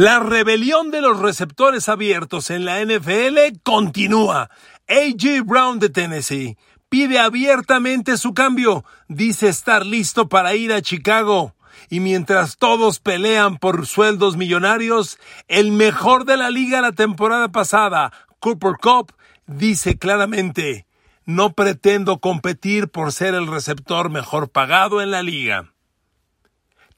[0.00, 4.48] La rebelión de los receptores abiertos en la NFL continúa.
[4.88, 6.56] AJ Brown de Tennessee
[6.88, 8.86] pide abiertamente su cambio.
[9.08, 11.54] Dice estar listo para ir a Chicago.
[11.90, 15.18] Y mientras todos pelean por sueldos millonarios,
[15.48, 19.12] el mejor de la liga la temporada pasada, Cooper Cup,
[19.46, 20.86] dice claramente,
[21.26, 25.74] no pretendo competir por ser el receptor mejor pagado en la liga.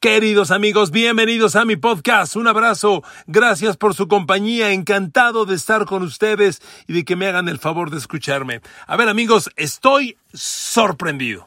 [0.02, 2.34] Queridos amigos, bienvenidos a mi podcast.
[2.34, 3.04] Un abrazo.
[3.28, 4.72] Gracias por su compañía.
[4.72, 8.62] Encantado de estar con ustedes y de que me hagan el favor de escucharme.
[8.88, 11.46] A ver amigos, estoy sorprendido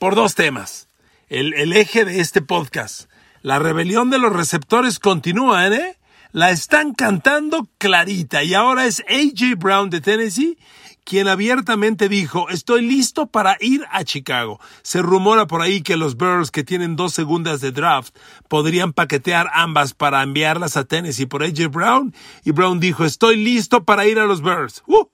[0.00, 0.88] por dos temas.
[1.28, 3.08] El, eje de este podcast.
[3.42, 5.96] La rebelión de los receptores continúa, ¿eh?
[6.32, 10.58] La están cantando clarita y ahora es AJ Brown de Tennessee
[11.06, 14.60] quien abiertamente dijo, estoy listo para ir a Chicago.
[14.82, 18.14] Se rumora por ahí que los Bears, que tienen dos segundas de draft,
[18.48, 22.12] podrían paquetear ambas para enviarlas a Tennessee por AJ Brown.
[22.44, 24.82] Y Brown dijo, estoy listo para ir a los Bears.
[24.86, 25.06] ¡Uh!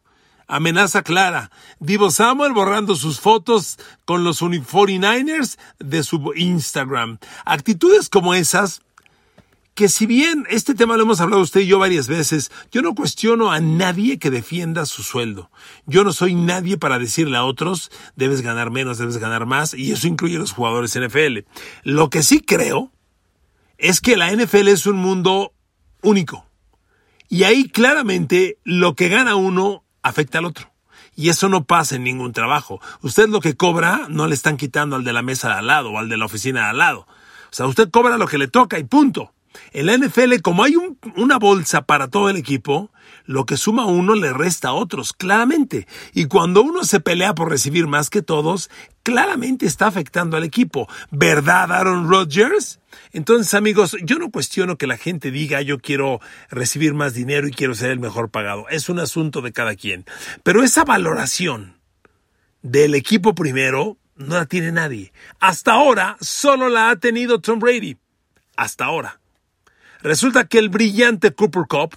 [0.47, 1.51] Amenaza clara.
[1.79, 7.19] Divo Samuel borrando sus fotos con los 49ers de su Instagram.
[7.45, 8.81] Actitudes como esas
[9.75, 12.95] que si bien este tema lo hemos hablado usted y yo varias veces, yo no
[12.95, 15.51] cuestiono a nadie que defienda su sueldo.
[15.87, 19.93] Yo no soy nadie para decirle a otros, debes ganar menos, debes ganar más, y
[19.93, 21.47] eso incluye a los jugadores NFL.
[21.84, 22.93] Lo que sí creo
[23.78, 25.55] es que la NFL es un mundo
[26.03, 26.47] único.
[27.28, 30.70] Y ahí claramente lo que gana uno afecta al otro.
[31.15, 32.81] Y eso no pasa en ningún trabajo.
[33.00, 35.91] Usted lo que cobra no le están quitando al de la mesa de al lado
[35.91, 37.00] o al de la oficina de al lado.
[37.00, 39.33] O sea, usted cobra lo que le toca y punto.
[39.72, 40.75] En la NFL, como hay
[41.17, 42.91] una bolsa para todo el equipo,
[43.25, 45.86] lo que suma uno le resta a otros, claramente.
[46.12, 48.70] Y cuando uno se pelea por recibir más que todos,
[49.03, 50.89] claramente está afectando al equipo.
[51.11, 52.81] ¿Verdad, Aaron Rodgers?
[53.12, 57.53] Entonces, amigos, yo no cuestiono que la gente diga yo quiero recibir más dinero y
[57.53, 58.69] quiero ser el mejor pagado.
[58.69, 60.05] Es un asunto de cada quien.
[60.42, 61.78] Pero esa valoración
[62.62, 65.12] del equipo primero no la tiene nadie.
[65.41, 67.97] Hasta ahora solo la ha tenido Tom Brady.
[68.56, 69.22] Hasta ahora.
[70.03, 71.97] Resulta que el brillante Cooper Cup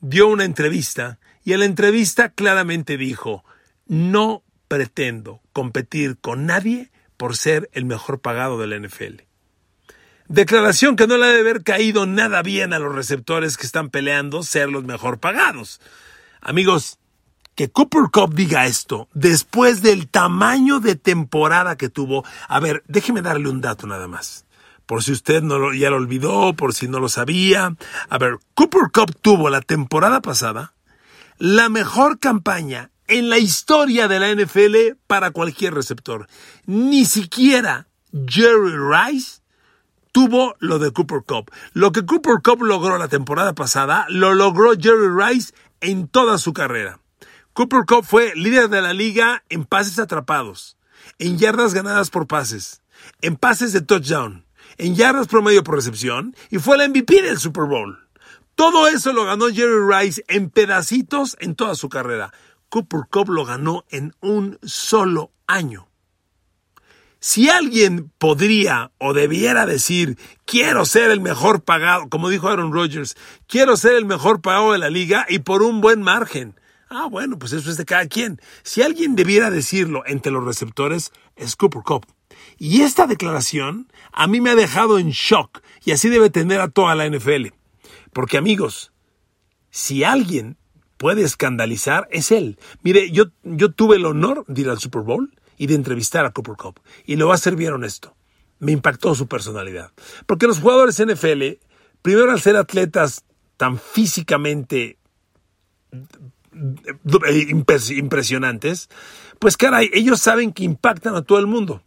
[0.00, 3.42] dio una entrevista y en la entrevista claramente dijo,
[3.86, 9.22] no pretendo competir con nadie por ser el mejor pagado de la NFL.
[10.28, 14.42] Declaración que no le debe haber caído nada bien a los receptores que están peleando
[14.42, 15.80] ser los mejor pagados.
[16.42, 16.98] Amigos,
[17.54, 22.26] que Cooper Cup diga esto después del tamaño de temporada que tuvo.
[22.46, 24.44] A ver, déjeme darle un dato nada más
[24.88, 27.76] por si usted no ya lo olvidó, por si no lo sabía.
[28.08, 30.72] A ver, Cooper Cup tuvo la temporada pasada
[31.36, 36.26] la mejor campaña en la historia de la NFL para cualquier receptor.
[36.64, 37.86] Ni siquiera
[38.26, 39.42] Jerry Rice
[40.10, 41.50] tuvo lo de Cooper Cup.
[41.74, 46.54] Lo que Cooper Cup logró la temporada pasada, lo logró Jerry Rice en toda su
[46.54, 46.98] carrera.
[47.52, 50.78] Cooper Cup fue líder de la liga en pases atrapados,
[51.18, 52.80] en yardas ganadas por pases,
[53.20, 57.64] en pases de touchdown, en yardas promedio por recepción y fue el MVP del Super
[57.64, 57.98] Bowl.
[58.54, 62.32] Todo eso lo ganó Jerry Rice en pedacitos en toda su carrera.
[62.68, 65.88] Cooper Cup lo ganó en un solo año.
[67.20, 73.16] Si alguien podría o debiera decir, quiero ser el mejor pagado, como dijo Aaron Rodgers,
[73.48, 76.54] quiero ser el mejor pagado de la liga y por un buen margen.
[76.88, 78.40] Ah, bueno, pues eso es de cada quien.
[78.62, 82.06] Si alguien debiera decirlo entre los receptores, es Cooper Cup.
[82.58, 86.68] Y esta declaración a mí me ha dejado en shock y así debe tener a
[86.68, 87.48] toda la NFL.
[88.12, 88.92] Porque amigos,
[89.70, 90.56] si alguien
[90.96, 92.58] puede escandalizar, es él.
[92.82, 96.32] Mire, yo, yo tuve el honor de ir al Super Bowl y de entrevistar a
[96.32, 96.80] Cooper Cup.
[97.06, 98.16] Y lo va a ser bien honesto.
[98.58, 99.92] Me impactó su personalidad.
[100.26, 101.60] Porque los jugadores NFL,
[102.02, 103.24] primero al ser atletas
[103.56, 104.98] tan físicamente
[107.96, 108.90] impresionantes,
[109.38, 111.82] pues caray, ellos saben que impactan a todo el mundo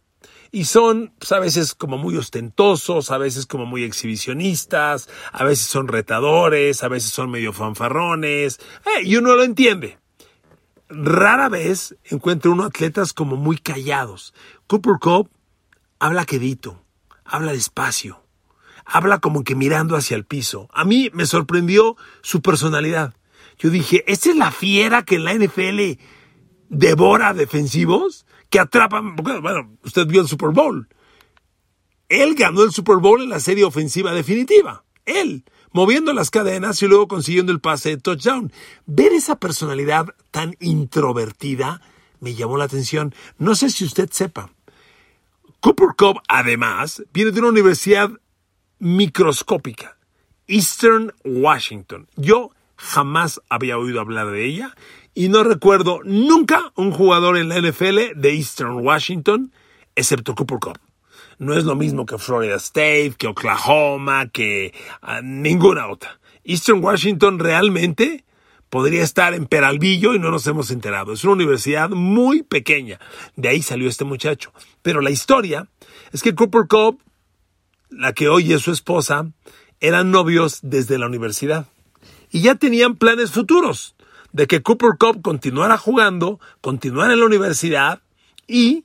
[0.54, 5.66] y son pues, a veces como muy ostentosos, a veces como muy exhibicionistas, a veces
[5.66, 9.98] son retadores, a veces son medio fanfarrones, eh, y uno lo entiende.
[10.90, 14.34] Rara vez encuentro uno atletas como muy callados.
[14.66, 15.30] Cooper Cup
[15.98, 16.84] habla quedito,
[17.24, 18.22] habla despacio,
[18.84, 20.68] habla como que mirando hacia el piso.
[20.74, 23.14] A mí me sorprendió su personalidad.
[23.58, 25.98] Yo dije, ¿esta es la fiera que en la NFL
[26.68, 28.26] devora defensivos?
[28.52, 30.86] Que atrapan, bueno, usted vio el Super Bowl.
[32.10, 34.84] Él ganó el Super Bowl en la serie ofensiva definitiva.
[35.06, 38.52] Él, moviendo las cadenas y luego consiguiendo el pase de touchdown.
[38.84, 41.80] Ver esa personalidad tan introvertida
[42.20, 43.14] me llamó la atención.
[43.38, 44.50] No sé si usted sepa.
[45.60, 48.10] Cooper Cup, además, viene de una universidad
[48.78, 49.96] microscópica
[50.46, 52.06] Eastern Washington.
[52.16, 54.76] Yo jamás había oído hablar de ella
[55.14, 59.52] y no recuerdo nunca un jugador en la NFL de Eastern Washington,
[59.94, 60.78] excepto Cooper Cup.
[61.38, 66.20] No es lo mismo que Florida State, que Oklahoma, que ah, ninguna otra.
[66.44, 68.24] Eastern Washington realmente
[68.70, 71.12] podría estar en Peralvillo y no nos hemos enterado.
[71.12, 72.98] Es una universidad muy pequeña.
[73.36, 74.52] De ahí salió este muchacho.
[74.82, 75.68] Pero la historia
[76.12, 77.00] es que Cooper Cup,
[77.90, 79.30] la que hoy es su esposa,
[79.80, 81.66] eran novios desde la universidad.
[82.30, 83.94] Y ya tenían planes futuros
[84.32, 88.02] de que Cooper Cup continuara jugando, continuara en la universidad
[88.46, 88.84] y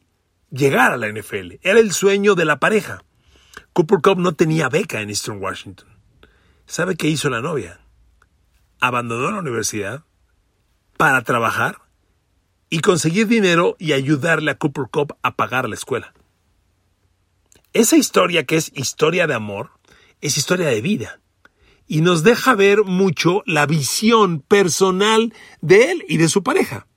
[0.51, 1.55] llegar a la NFL.
[1.61, 3.03] Era el sueño de la pareja.
[3.73, 5.87] Cooper Cup no tenía beca en Eastern Washington.
[6.65, 7.79] ¿Sabe qué hizo la novia?
[8.79, 10.03] Abandonó la universidad
[10.97, 11.81] para trabajar
[12.69, 16.13] y conseguir dinero y ayudarle a Cooper Cup a pagar la escuela.
[17.71, 19.71] Esa historia que es historia de amor
[20.19, 21.21] es historia de vida
[21.87, 26.87] y nos deja ver mucho la visión personal de él y de su pareja.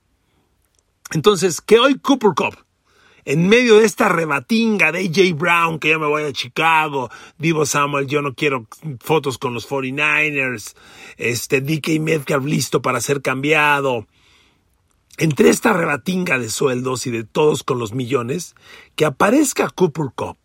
[1.11, 2.57] Entonces, que hoy Cooper Cup
[3.25, 7.65] en medio de esta rebatinga de AJ Brown, que ya me voy a Chicago, Divo
[7.65, 8.67] Samuel, yo no quiero
[8.99, 10.75] fotos con los 49ers,
[11.17, 14.07] este DK Metcalf listo para ser cambiado.
[15.17, 18.55] Entre esta rebatinga de sueldos y de todos con los millones,
[18.95, 20.37] que aparezca Cooper Cup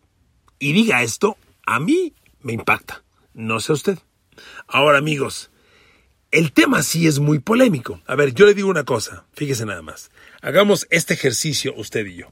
[0.59, 3.03] y diga esto, a mí me impacta.
[3.33, 3.99] No sé usted.
[4.67, 5.51] Ahora, amigos,
[6.31, 8.01] el tema sí es muy polémico.
[8.05, 10.11] A ver, yo le digo una cosa, fíjese nada más.
[10.41, 12.31] Hagamos este ejercicio usted y yo.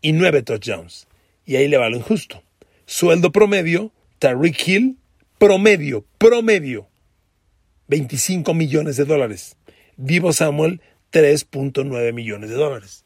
[0.00, 1.06] y 9 touchdowns.
[1.44, 2.42] Y ahí le va lo injusto.
[2.86, 4.98] Sueldo promedio, Tariq Hill,
[5.38, 6.88] promedio, promedio,
[7.88, 9.56] 25 millones de dólares.
[9.96, 10.80] Divo Samuel,
[11.12, 13.04] 3.9 millones de dólares.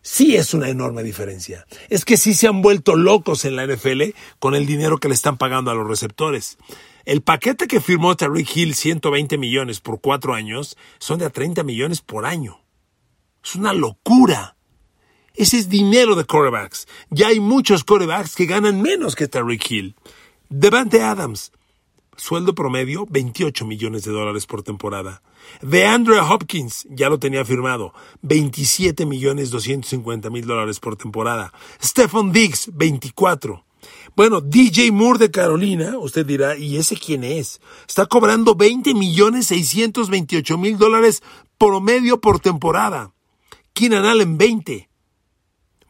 [0.00, 1.64] Sí es una enorme diferencia.
[1.88, 4.02] Es que sí se han vuelto locos en la NFL
[4.40, 6.58] con el dinero que le están pagando a los receptores.
[7.04, 11.62] El paquete que firmó Tariq Hill, 120 millones por cuatro años, son de a 30
[11.62, 12.60] millones por año.
[13.44, 14.56] Es una locura.
[15.34, 16.86] Ese es dinero de corebacks.
[17.10, 19.94] Ya hay muchos corebacks que ganan menos que Tariq Hill.
[20.48, 21.52] Devante Adams,
[22.16, 25.22] sueldo promedio 28 millones de dólares por temporada.
[25.62, 31.52] De Andrea Hopkins, ya lo tenía firmado, 27 millones 250 mil dólares por temporada.
[31.82, 33.64] Stephon Diggs, 24.
[34.14, 37.60] Bueno, DJ Moore de Carolina, usted dirá, ¿y ese quién es?
[37.88, 41.22] Está cobrando 20 millones 628 mil dólares
[41.58, 43.12] promedio por temporada.
[43.72, 44.91] Keenan Allen, 20.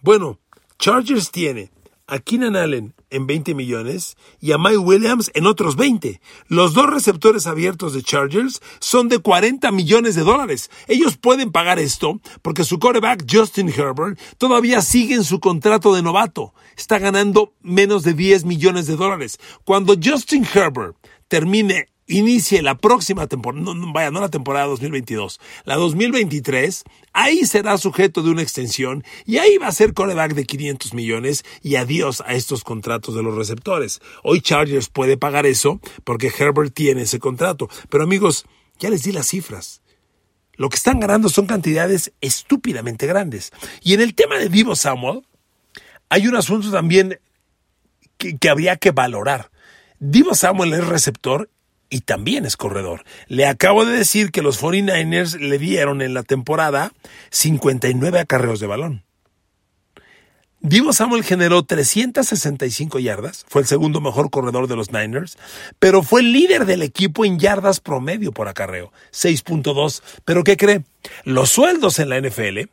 [0.05, 0.41] Bueno,
[0.81, 1.71] Chargers tiene
[2.09, 6.21] a Keenan Allen en 20 millones y a Mike Williams en otros 20.
[6.49, 10.73] Los dos receptores abiertos de Chargers son de 40 millones de dólares.
[10.89, 16.03] Ellos pueden pagar esto porque su quarterback Justin Herbert todavía sigue en su contrato de
[16.03, 16.53] novato.
[16.77, 19.39] Está ganando menos de 10 millones de dólares.
[19.63, 20.97] Cuando Justin Herbert
[21.29, 27.79] termine inicie la próxima temporada, no, vaya, no la temporada 2022, la 2023, ahí será
[27.79, 32.23] sujeto de una extensión y ahí va a ser coreback de 500 millones y adiós
[32.27, 34.01] a estos contratos de los receptores.
[34.23, 37.69] Hoy Chargers puede pagar eso porque Herbert tiene ese contrato.
[37.89, 38.45] Pero amigos,
[38.79, 39.83] ya les di las cifras.
[40.55, 43.53] Lo que están ganando son cantidades estúpidamente grandes.
[43.83, 45.23] Y en el tema de Divo Samuel,
[46.09, 47.19] hay un asunto también
[48.19, 49.51] que, que habría que valorar.
[49.99, 51.49] Divo Samuel es receptor
[51.93, 53.05] y también es corredor.
[53.29, 56.91] Le acabo de decir que los 49ers le dieron en la temporada
[57.31, 59.05] 59 acarreos de balón.
[60.61, 65.37] Divo Samuel generó 365 yardas, fue el segundo mejor corredor de los Niners,
[65.79, 70.03] pero fue el líder del equipo en yardas promedio por acarreo, 6.2.
[70.25, 70.85] Pero ¿qué cree?
[71.25, 72.71] Los sueldos en la NFL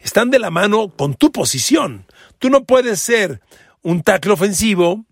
[0.00, 2.04] están de la mano con tu posición.
[2.40, 3.40] Tú no puedes ser
[3.82, 5.04] un tackle ofensivo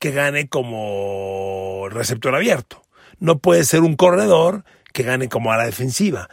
[0.00, 2.85] que gane como receptor abierto.
[3.18, 6.28] No puedes ser un corredor que gane como a la defensiva.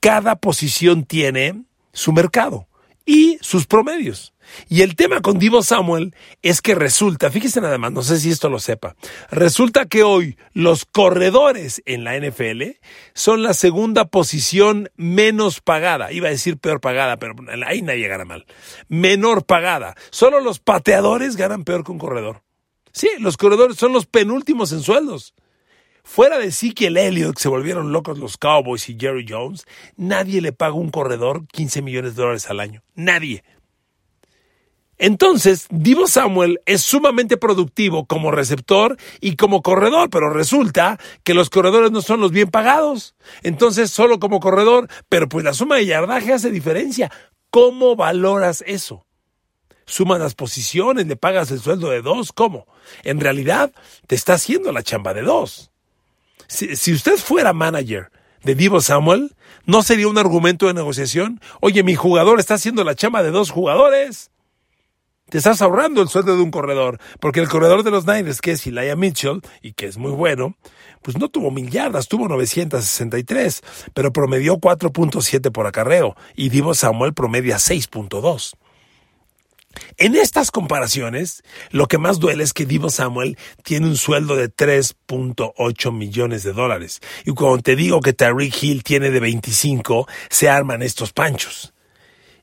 [0.00, 2.68] Cada posición tiene su mercado
[3.06, 4.34] y sus promedios.
[4.68, 8.30] Y el tema con Divo Samuel es que resulta, fíjese nada más, no sé si
[8.30, 8.94] esto lo sepa,
[9.30, 12.62] resulta que hoy los corredores en la NFL
[13.14, 16.12] son la segunda posición menos pagada.
[16.12, 17.34] Iba a decir peor pagada, pero
[17.66, 18.46] ahí nadie gana mal.
[18.88, 19.94] Menor pagada.
[20.10, 22.42] Solo los pateadores ganan peor que un corredor.
[22.92, 25.34] Sí, los corredores son los penúltimos en sueldos.
[26.04, 29.64] Fuera de Ezekiel Elliott, que se volvieron locos los Cowboys y Jerry Jones,
[29.96, 32.82] nadie le paga un corredor 15 millones de dólares al año.
[32.94, 33.42] Nadie.
[34.98, 41.50] Entonces, Divo Samuel es sumamente productivo como receptor y como corredor, pero resulta que los
[41.50, 43.16] corredores no son los bien pagados.
[43.42, 47.10] Entonces, solo como corredor, pero pues la suma de yardaje hace diferencia.
[47.50, 49.06] ¿Cómo valoras eso?
[49.86, 52.66] Sumas las posiciones, le pagas el sueldo de dos, ¿cómo?
[53.02, 53.72] En realidad,
[54.06, 55.72] te está haciendo la chamba de dos.
[56.48, 58.10] Si, usted fuera manager
[58.42, 61.40] de Divo Samuel, ¿no sería un argumento de negociación?
[61.60, 64.30] Oye, mi jugador está haciendo la chamba de dos jugadores.
[65.30, 68.52] Te estás ahorrando el sueldo de un corredor, porque el corredor de los Niners, que
[68.52, 70.54] es Elijah Mitchell, y que es muy bueno,
[71.02, 73.62] pues no tuvo mil yardas, tuvo 963,
[73.94, 78.54] pero promedió 4.7 por acarreo, y Divo Samuel promedia 6.2.
[79.96, 84.48] En estas comparaciones, lo que más duele es que Divo Samuel tiene un sueldo de
[84.50, 87.00] 3.8 millones de dólares.
[87.24, 91.72] Y cuando te digo que Tariq Hill tiene de 25, se arman estos panchos.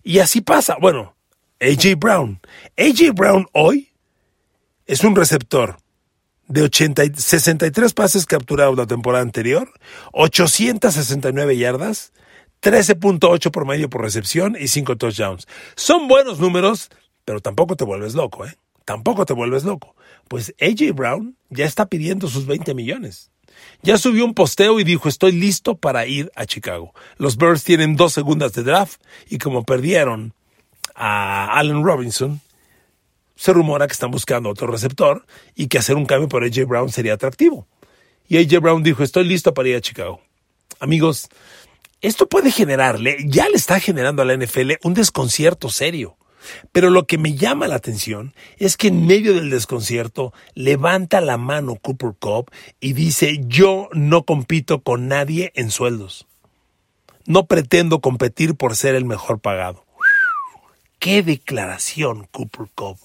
[0.03, 0.77] Y así pasa.
[0.79, 1.15] Bueno,
[1.59, 2.39] AJ Brown.
[2.77, 3.89] AJ Brown hoy
[4.85, 5.77] es un receptor
[6.47, 6.69] de
[7.15, 9.71] 63 pases capturados la temporada anterior,
[10.11, 12.11] 869 yardas,
[12.61, 15.47] 13.8 por medio por recepción y 5 touchdowns.
[15.75, 16.89] Son buenos números,
[17.25, 18.55] pero tampoco te vuelves loco, ¿eh?
[18.85, 19.95] Tampoco te vuelves loco.
[20.27, 23.31] Pues AJ Brown ya está pidiendo sus 20 millones.
[23.83, 26.93] Ya subió un posteo y dijo estoy listo para ir a Chicago.
[27.17, 30.33] Los Birds tienen dos segundas de draft y como perdieron
[30.95, 32.41] a Allen Robinson,
[33.35, 35.25] se rumora que están buscando otro receptor
[35.55, 37.67] y que hacer un cambio por AJ Brown sería atractivo.
[38.27, 40.21] Y AJ Brown dijo, estoy listo para ir a Chicago.
[40.79, 41.27] Amigos,
[42.01, 46.17] esto puede generarle, ya le está generando a la NFL un desconcierto serio.
[46.71, 51.37] Pero lo que me llama la atención es que en medio del desconcierto levanta la
[51.37, 56.27] mano Cooper Cup y dice, yo no compito con nadie en sueldos.
[57.25, 59.85] No pretendo competir por ser el mejor pagado.
[60.99, 62.97] Qué declaración, Cooper Cup.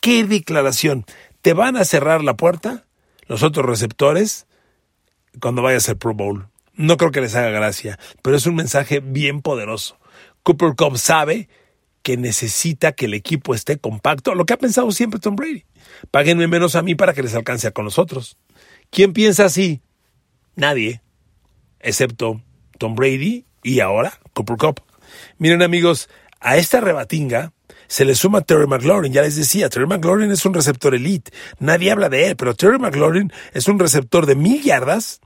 [0.00, 1.04] Qué declaración.
[1.42, 2.84] ¿Te van a cerrar la puerta
[3.26, 4.46] los otros receptores
[5.40, 6.48] cuando vayas al Pro Bowl?
[6.74, 9.98] No creo que les haga gracia, pero es un mensaje bien poderoso.
[10.42, 11.48] Cooper Cup sabe
[12.02, 15.64] que necesita que el equipo esté compacto, lo que ha pensado siempre Tom Brady.
[16.10, 18.36] Páguenme menos a mí para que les alcance con nosotros.
[18.90, 19.80] ¿Quién piensa así?
[20.56, 21.02] Nadie,
[21.80, 22.42] excepto
[22.78, 24.82] Tom Brady y ahora Cooper Cup.
[25.38, 26.08] Miren amigos,
[26.40, 27.52] a esta rebatinga
[27.86, 29.12] se le suma Terry McLaurin.
[29.12, 31.32] Ya les decía, Terry McLaurin es un receptor elite.
[31.58, 35.20] Nadie habla de él, pero Terry McLaurin es un receptor de mil yardas,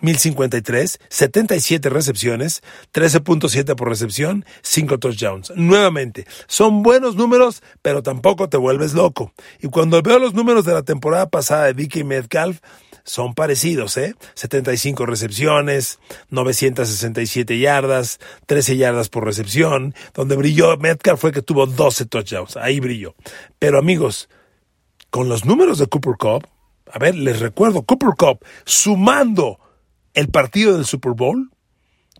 [0.00, 2.62] 1053, 77 recepciones,
[2.92, 5.52] 13.7 por recepción, 5 touchdowns.
[5.56, 9.32] Nuevamente, son buenos números, pero tampoco te vuelves loco.
[9.60, 12.60] Y cuando veo los números de la temporada pasada de Vicky Metcalf,
[13.06, 14.16] son parecidos, ¿eh?
[14.34, 16.00] 75 recepciones,
[16.30, 19.94] 967 yardas, 13 yardas por recepción.
[20.12, 22.56] Donde brilló Metcalf fue que tuvo 12 touchdowns.
[22.56, 23.14] Ahí brilló.
[23.60, 24.28] Pero amigos,
[25.10, 26.48] con los números de Cooper Cup,
[26.92, 29.60] a ver, les recuerdo, Cooper Cup, sumando
[30.16, 31.52] el partido del Super Bowl,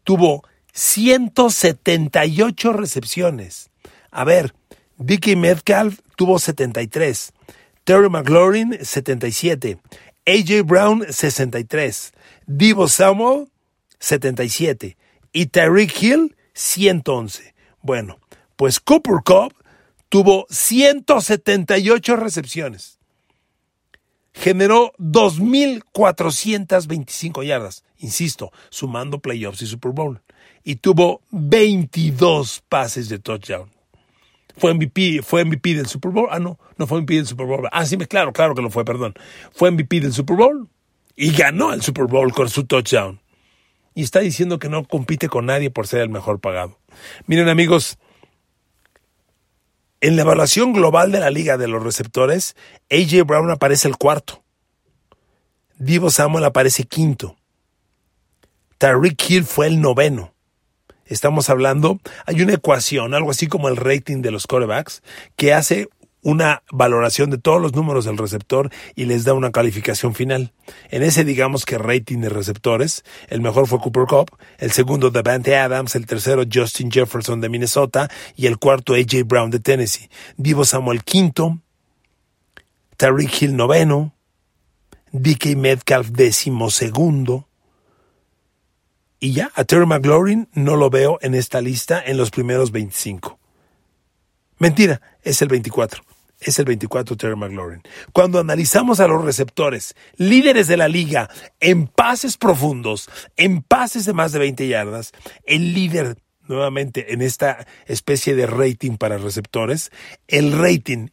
[0.05, 3.71] tuvo 178 recepciones.
[4.13, 4.55] A ver,
[4.97, 7.33] Vicky Metcalf tuvo 73.
[7.83, 9.81] Terry McLaurin, 77.
[10.27, 12.13] AJ Brown 63,
[12.47, 13.49] Divo Samuel
[14.01, 14.97] 77
[15.33, 17.55] y Tyreek Hill 111.
[17.81, 18.19] Bueno,
[18.57, 19.55] pues Cooper Cup
[20.09, 22.99] tuvo 178 recepciones.
[24.33, 30.21] Generó 2.425 yardas, insisto, sumando playoffs y Super Bowl.
[30.65, 33.77] Y tuvo 22 pases de touchdown
[34.57, 36.29] fue MVP, fue MVP del Super Bowl.
[36.31, 37.69] Ah, no, no fue MVP del Super Bowl.
[37.73, 39.15] Ah, sí, claro, claro que lo fue, perdón.
[39.53, 40.69] Fue MVP del Super Bowl
[41.15, 43.21] y ganó el Super Bowl con su touchdown.
[43.95, 46.79] Y está diciendo que no compite con nadie por ser el mejor pagado.
[47.27, 47.99] Miren, amigos,
[50.03, 52.55] En la evaluación global de la liga de los receptores,
[52.91, 54.45] AJ Brown aparece el cuarto.
[55.79, 57.37] Divo Samuel aparece quinto.
[58.79, 60.33] Tyreek Hill fue el noveno.
[61.07, 65.03] Estamos hablando, hay una ecuación, algo así como el rating de los corebacks,
[65.37, 65.89] que hace
[66.27, 70.53] una valoración de todos los números del receptor y les da una calificación final.
[70.91, 75.57] En ese digamos que rating de receptores, el mejor fue Cooper Cup, el segundo Davante
[75.57, 80.11] Adams, el tercero Justin Jefferson de Minnesota y el cuarto AJ Brown de Tennessee.
[80.37, 81.61] Divo Samuel quinto,
[82.97, 84.13] Tariq Hill noveno,
[85.13, 87.47] DK Metcalf décimo segundo,
[89.19, 93.39] y ya, a Terry McLaurin no lo veo en esta lista en los primeros 25.
[94.59, 96.03] Mentira, es el 24
[96.41, 97.83] es el 24 Terry McLaurin.
[98.13, 101.31] Cuando analizamos a los receptores, líderes de la liga,
[101.61, 105.13] en pases profundos, en pases de más de 20 yardas,
[105.45, 106.19] el líder
[106.49, 109.91] nuevamente en esta especie de rating para receptores,
[110.29, 111.09] el rating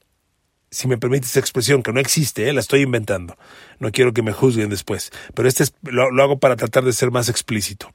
[0.73, 2.53] si me permite esa expresión, que no existe, ¿eh?
[2.53, 3.37] la estoy inventando.
[3.79, 7.11] No quiero que me juzguen después, pero este lo, lo, hago para tratar de ser
[7.11, 7.93] más explícito.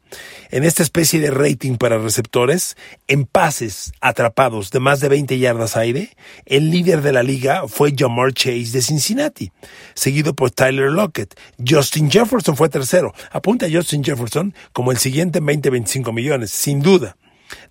[0.50, 5.76] En esta especie de rating para receptores, en pases atrapados de más de 20 yardas
[5.76, 6.16] aire,
[6.46, 9.52] el líder de la liga fue Jamar Chase de Cincinnati,
[9.94, 11.38] seguido por Tyler Lockett.
[11.66, 13.12] Justin Jefferson fue tercero.
[13.30, 17.16] Apunta a Justin Jefferson como el siguiente en 20-25 millones, sin duda.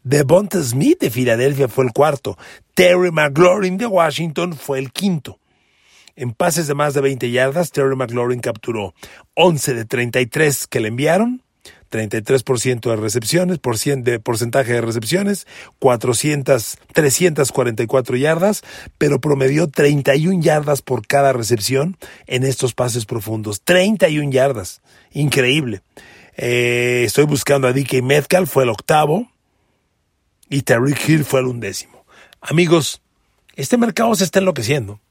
[0.07, 2.37] Devonta Smith de Filadelfia fue el cuarto.
[2.73, 5.37] Terry McLaurin de Washington fue el quinto.
[6.15, 8.93] En pases de más de 20 yardas, Terry McLaurin capturó
[9.33, 11.43] 11 de 33 que le enviaron,
[11.91, 15.45] 33% de recepciones, por de porcentaje de recepciones,
[15.79, 18.63] 400, 344 yardas,
[18.97, 21.97] pero promedió 31 yardas por cada recepción
[22.27, 23.61] en estos pases profundos.
[23.61, 24.81] 31 yardas.
[25.11, 25.81] Increíble.
[26.37, 29.27] Eh, estoy buscando a DK Metcalf, fue el octavo
[30.49, 32.05] y Tariq Hill fue el undécimo.
[32.41, 33.01] Amigos,
[33.55, 35.01] este mercado se está enloqueciendo.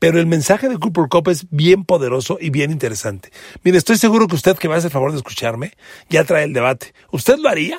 [0.00, 3.30] Pero el mensaje de Cooper Cup es bien poderoso y bien interesante.
[3.62, 5.72] Mire, estoy seguro que usted que me hace el favor de escucharme
[6.08, 6.94] ya trae el debate.
[7.12, 7.78] ¿Usted lo haría?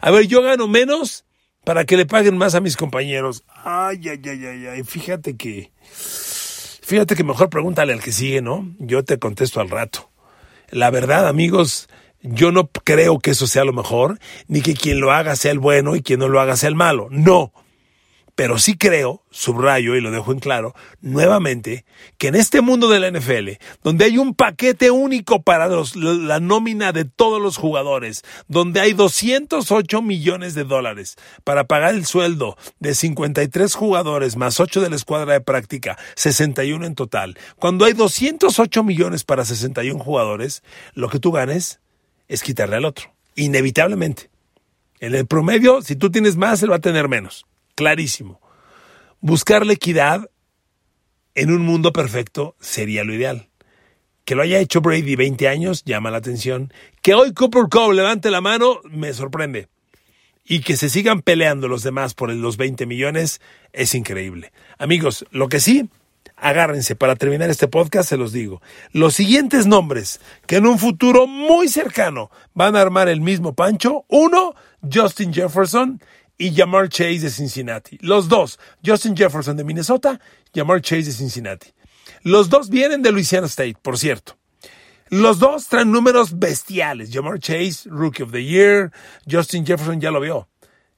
[0.00, 1.24] A ver, yo gano menos
[1.64, 3.42] para que le paguen más a mis compañeros.
[3.48, 4.84] Ay, ay, ay, ay, ay.
[4.84, 5.72] Fíjate que.
[5.90, 8.72] Fíjate que mejor pregúntale al que sigue, ¿no?
[8.78, 10.08] Yo te contesto al rato.
[10.70, 11.88] La verdad, amigos,
[12.28, 15.58] yo no creo que eso sea lo mejor, ni que quien lo haga sea el
[15.58, 17.08] bueno y quien no lo haga sea el malo.
[17.10, 17.52] No.
[18.36, 21.86] Pero sí creo, subrayo y lo dejo en claro, nuevamente,
[22.18, 26.92] que en este mundo de la NFL, donde hay un paquete único para la nómina
[26.92, 32.94] de todos los jugadores, donde hay 208 millones de dólares para pagar el sueldo de
[32.94, 38.84] 53 jugadores más 8 de la escuadra de práctica, 61 en total, cuando hay 208
[38.84, 40.62] millones para 61 jugadores,
[40.92, 41.80] lo que tú ganes
[42.28, 44.30] es quitarle al otro, inevitablemente.
[45.00, 47.46] En el promedio, si tú tienes más, él va a tener menos.
[47.74, 48.40] Clarísimo.
[49.20, 50.30] Buscar la equidad
[51.34, 53.48] en un mundo perfecto sería lo ideal.
[54.24, 56.72] Que lo haya hecho Brady 20 años llama la atención.
[57.02, 59.68] Que hoy Cooper Cove levante la mano me sorprende.
[60.44, 63.40] Y que se sigan peleando los demás por los 20 millones
[63.72, 64.52] es increíble.
[64.78, 65.88] Amigos, lo que sí
[66.36, 68.60] agárrense, para terminar este podcast se los digo.
[68.92, 74.04] Los siguientes nombres que en un futuro muy cercano van a armar el mismo pancho.
[74.08, 74.54] Uno,
[74.92, 76.00] Justin Jefferson
[76.38, 77.98] y Jamar Chase de Cincinnati.
[78.00, 80.20] Los dos, Justin Jefferson de Minnesota,
[80.54, 81.72] Jamar Chase de Cincinnati.
[82.22, 84.36] Los dos vienen de Louisiana State, por cierto.
[85.08, 87.10] Los dos traen números bestiales.
[87.12, 88.92] Jamar Chase, Rookie of the Year.
[89.30, 90.48] Justin Jefferson ya lo vio.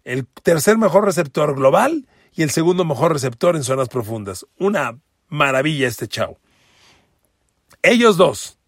[0.05, 4.47] El tercer mejor receptor global y el segundo mejor receptor en zonas profundas.
[4.59, 4.99] Una
[5.29, 6.39] maravilla este chavo.
[7.83, 8.59] Ellos dos.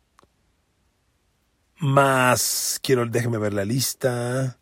[1.78, 4.58] Más, quiero, déjeme ver la lista.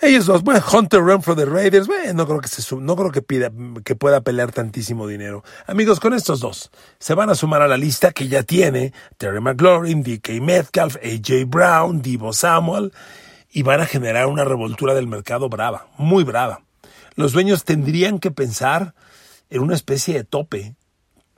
[0.00, 3.10] Ellos dos, bueno, Hunter Run for the Raiders, bueno, no creo que se no creo
[3.10, 3.50] que pida,
[3.84, 5.44] que pueda pelear tantísimo dinero.
[5.66, 9.40] Amigos, con estos dos se van a sumar a la lista que ya tiene Terry
[9.40, 12.92] McLaurin, DK Metcalf, AJ Brown, Divo Samuel
[13.50, 16.60] y van a generar una revoltura del mercado brava, muy brava.
[17.14, 18.94] Los dueños tendrían que pensar
[19.54, 20.74] en una especie de tope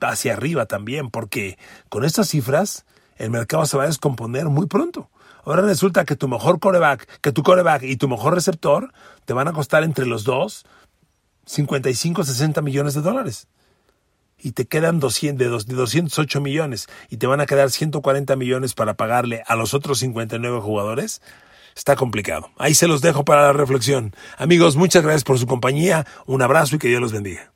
[0.01, 1.57] hacia arriba también, porque
[1.89, 2.85] con estas cifras
[3.17, 5.09] el mercado se va a descomponer muy pronto.
[5.45, 8.91] Ahora resulta que tu mejor coreback, que tu coreback y tu mejor receptor
[9.25, 10.65] te van a costar entre los dos
[11.45, 13.47] 55, 60 millones de dólares.
[14.39, 18.95] Y te quedan 200, de 208 millones y te van a quedar 140 millones para
[18.95, 21.21] pagarle a los otros 59 jugadores.
[21.75, 22.49] Está complicado.
[22.57, 24.15] Ahí se los dejo para la reflexión.
[24.37, 26.05] Amigos, muchas gracias por su compañía.
[26.25, 27.51] Un abrazo y que Dios los bendiga.